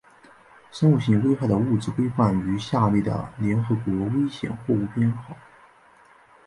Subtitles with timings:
[0.71, 5.37] 生物性危害的物质规范于下列的联合国危险货物编号